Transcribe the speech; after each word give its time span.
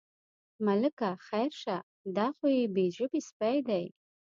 ملکه 0.65 1.09
خیر 1.27 1.51
شه، 1.61 1.77
دا 2.17 2.27
خو 2.35 2.45
یو 2.57 2.71
بې 2.75 2.85
ژبې 2.95 3.19
سپی 3.29 3.57
دی. 3.67 3.85